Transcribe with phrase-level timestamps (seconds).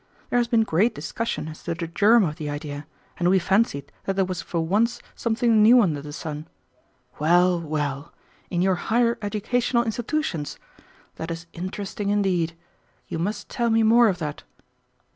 [0.31, 2.87] There has been great discussion as to the germ of the idea,
[3.19, 6.47] and we fancied that there was for once something new under the sun.
[7.19, 7.61] Well!
[7.61, 8.11] well!
[8.49, 10.57] In your higher educational institutions!
[11.17, 12.55] that is interesting indeed.
[13.09, 14.41] You must tell me more of that."